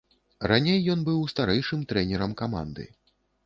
Раней 0.51 0.79
ён 0.93 1.03
быў 1.11 1.21
старэйшым 1.33 1.87
трэнерам 1.95 2.37
каманды. 2.43 2.91